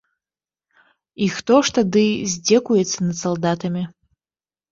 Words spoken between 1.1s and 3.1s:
І хто ж тады здзекуецца